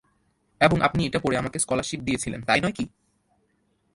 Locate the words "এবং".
0.61-0.77